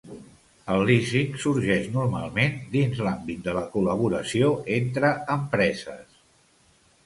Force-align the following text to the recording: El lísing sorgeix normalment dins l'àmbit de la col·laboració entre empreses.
El 0.75 0.79
lísing 0.89 1.35
sorgeix 1.43 1.85
normalment 1.97 2.57
dins 2.73 3.03
l'àmbit 3.09 3.45
de 3.51 3.55
la 3.61 3.63
col·laboració 3.77 4.53
entre 4.81 5.15
empreses. 5.39 6.21